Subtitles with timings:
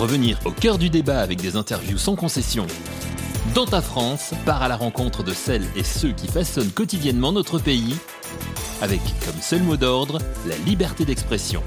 [0.00, 2.66] Revenir au cœur du débat avec des interviews sans concession.
[3.54, 7.58] Dans ta France, part à la rencontre de celles et ceux qui façonnent quotidiennement notre
[7.58, 7.96] pays,
[8.80, 11.62] avec comme seul mot d'ordre la liberté d'expression.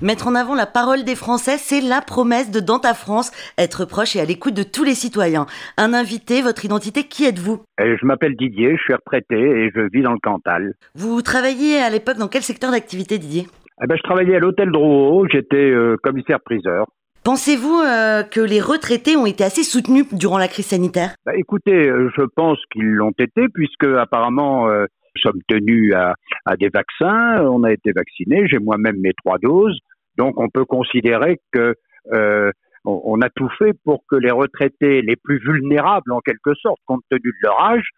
[0.00, 3.84] Mettre en avant la parole des Français, c'est la promesse de Dans ta France, être
[3.84, 5.46] proche et à l'écoute de tous les citoyens.
[5.76, 7.64] Un invité, votre identité, qui êtes-vous?
[7.80, 10.74] Euh, Je m'appelle Didier, je suis retraité et je vis dans le Cantal.
[10.94, 13.48] Vous travailliez à l'époque dans quel secteur d'activité, Didier?
[13.82, 16.86] Eh ben, je travaillais à l'hôtel Drouot, j'étais euh, commissaire-priseur.
[17.24, 21.14] Pensez-vous euh, que les retraités ont été assez soutenus durant la crise sanitaire?
[21.26, 24.84] Bah, écoutez, euh, je pense qu'ils l'ont été puisque apparemment euh,
[25.16, 29.38] nous sommes tenus à, à des vaccins, on a été vaccinés, j'ai moi-même mes trois
[29.38, 29.78] doses,
[30.16, 31.74] donc on peut considérer que
[32.12, 32.50] euh,
[32.84, 36.78] on, on a tout fait pour que les retraités les plus vulnérables en quelque sorte,
[36.86, 37.88] compte tenu de leur âge,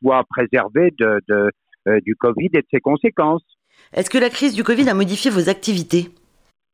[0.00, 3.44] soient préservés de, de, du Covid et de ses conséquences.
[3.94, 6.10] Est-ce que la crise du Covid a modifié vos activités?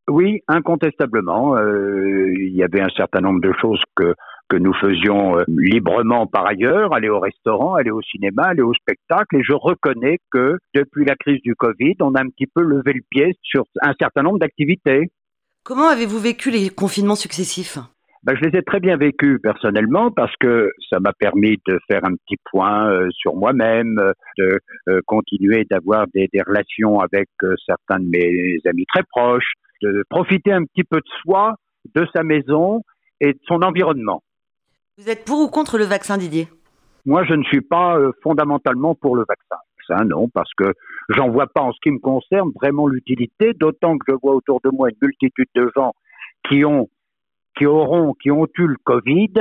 [0.08, 1.56] Oui, incontestablement.
[1.56, 4.14] euh, il y avait un certain nombre de choses que
[4.48, 8.74] que nous faisions euh, librement par ailleurs, aller au restaurant, aller au cinéma, aller au
[8.74, 9.36] spectacle.
[9.36, 12.92] Et je reconnais que depuis la crise du Covid, on a un petit peu levé
[12.92, 15.10] le pied sur un certain nombre d'activités.
[15.64, 17.78] Comment avez-vous vécu les confinements successifs?
[18.26, 22.04] Ben, je les ai très bien vécus personnellement parce que ça m'a permis de faire
[22.04, 24.02] un petit point euh, sur moi-même,
[24.36, 29.52] de euh, continuer d'avoir des, des relations avec euh, certains de mes amis très proches,
[29.80, 31.54] de profiter un petit peu de soi,
[31.94, 32.82] de sa maison
[33.20, 34.24] et de son environnement.
[34.98, 36.48] Vous êtes pour ou contre le vaccin, Didier?
[37.04, 39.62] Moi, je ne suis pas fondamentalement pour le vaccin.
[39.86, 40.72] Ça, non, parce que
[41.10, 44.60] j'en vois pas en ce qui me concerne vraiment l'utilité, d'autant que je vois autour
[44.64, 45.92] de moi une multitude de gens
[46.48, 46.88] qui ont,
[47.56, 49.32] qui auront, qui ont eu le Covid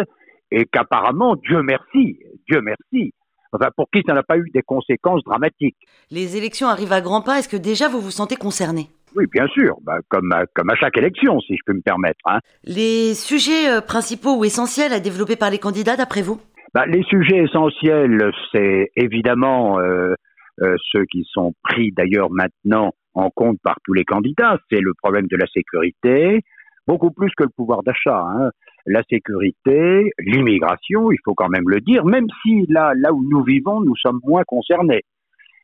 [0.52, 3.14] et qu'apparemment, Dieu merci, Dieu merci,
[3.52, 5.78] enfin pour qui ça n'a pas eu des conséquences dramatiques.
[6.12, 8.88] Les élections arrivent à grands pas, est-ce que déjà vous vous sentez concerné?
[9.16, 12.20] Oui, bien sûr, bah, comme, à, comme à chaque élection, si je peux me permettre.
[12.26, 12.40] Hein.
[12.66, 16.40] Les sujets euh, principaux ou essentiels à développer par les candidats, d'après vous?
[16.74, 20.14] Bah, les sujets essentiels, c'est évidemment euh,
[20.62, 24.58] euh, ceux qui sont pris d'ailleurs maintenant en compte par tous les candidats.
[24.70, 26.42] C'est le problème de la sécurité,
[26.88, 28.20] beaucoup plus que le pouvoir d'achat.
[28.20, 28.52] Hein.
[28.86, 33.44] La sécurité, l'immigration, il faut quand même le dire, même si là, là où nous
[33.44, 35.04] vivons, nous sommes moins concernés.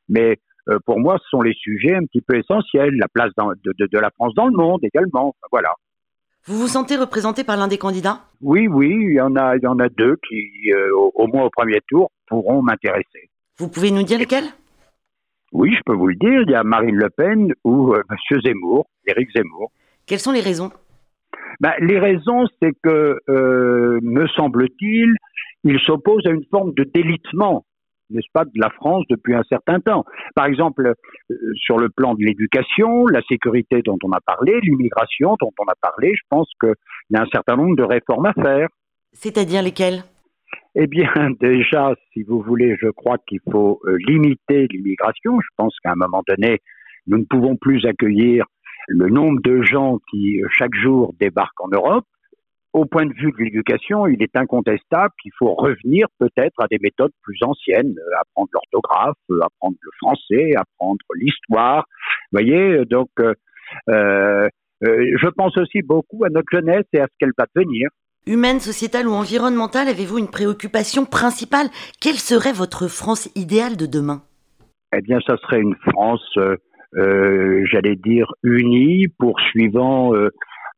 [0.09, 0.38] Mais
[0.70, 3.74] euh, pour moi, ce sont les sujets un petit peu essentiels, la place dans- de,
[3.78, 5.36] de- de la France dans le monde également.
[5.52, 5.74] Voilà.
[6.46, 8.22] Vous vous sentez représenté par l'un des candidats?
[8.42, 11.28] Oui, oui, il y en a, il y en a deux qui, euh, au, au
[11.28, 13.30] moins au premier tour, pourront m'intéresser.
[13.58, 14.46] Vous pouvez nous dire lesquels?
[15.52, 18.40] Oui, je peux vous le dire, il y a Marine Le Pen ou euh, Monsieur
[18.42, 19.72] Zemmour, Éric Zemmour.
[20.08, 20.72] Quelles sont les raisons?
[21.60, 25.16] Ben, les raisons, c'est que, euh, me semble-t-il,
[25.64, 27.66] il s'oppose à une forme de délitement,
[28.10, 30.06] n'est-ce pas, de la France depuis un certain temps.
[30.36, 30.94] Par exemple,
[31.32, 35.66] euh, sur le plan de l'éducation, la sécurité dont on a parlé, l'immigration dont on
[35.66, 36.74] a parlé, je pense qu'il
[37.12, 38.68] y a un certain nombre de réformes à faire.
[39.14, 40.04] C'est-à-dire lesquels
[40.76, 45.40] Eh bien, déjà, si vous voulez, je crois qu'il faut euh, limiter l'immigration.
[45.40, 46.60] Je pense qu'à un moment donné,
[47.08, 48.46] nous ne pouvons plus accueillir
[48.88, 52.06] le nombre de gens qui, euh, chaque jour, débarquent en Europe.
[52.74, 56.80] Au point de vue de l'éducation, il est incontestable qu'il faut revenir peut-être à des
[56.80, 61.86] méthodes plus anciennes, euh, apprendre l'orthographe, euh, apprendre le français, apprendre l'histoire.
[62.31, 63.34] Vous voyez, donc, euh,
[63.90, 64.47] euh,
[64.84, 67.90] euh, je pense aussi beaucoup à notre jeunesse et à ce qu'elle va devenir.
[68.28, 71.68] Humaine, sociétale ou environnementale, avez-vous une préoccupation principale?
[72.00, 74.22] Quelle serait votre France idéale de demain?
[74.96, 76.56] Eh bien, ça serait une France, euh,
[76.94, 80.29] j'allais dire, unie, poursuivant euh,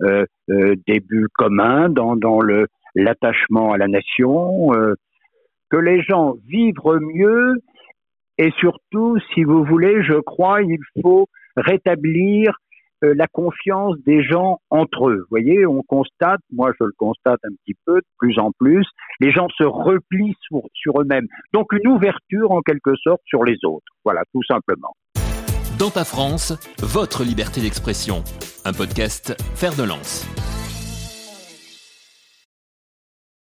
[0.04, 4.94] euh, euh, des buts communs dans, dans le l'attachement à la nation, euh,
[5.72, 7.56] que les gens vivent mieux
[8.38, 12.58] et surtout, si vous voulez, je crois, il faut rétablir
[13.04, 15.20] euh, la confiance des gens entre eux.
[15.20, 18.86] Vous voyez, on constate, moi je le constate un petit peu de plus en plus,
[19.20, 20.36] les gens se replient
[20.74, 21.28] sur eux-mêmes.
[21.54, 23.86] Donc une ouverture en quelque sorte sur les autres.
[24.04, 24.96] Voilà, tout simplement.
[25.78, 28.24] Dans ta France, votre liberté d'expression.
[28.64, 30.24] Un podcast Faire de Lance.